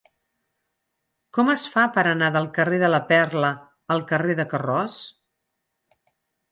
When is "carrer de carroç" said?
4.15-4.99